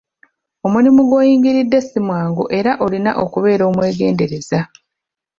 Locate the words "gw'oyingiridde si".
1.09-1.99